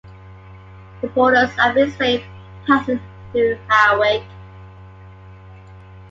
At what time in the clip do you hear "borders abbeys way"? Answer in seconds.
1.09-2.25